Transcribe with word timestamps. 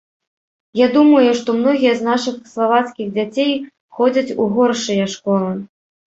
Я 0.77 0.85
думаю, 0.95 1.29
што 1.41 1.49
многія 1.57 1.91
з 1.99 2.07
нашых 2.07 2.39
славацкіх 2.55 3.13
дзяцей 3.19 3.53
ходзяць 4.01 4.35
у 4.41 4.51
горшыя 4.57 5.05
школы. 5.19 5.55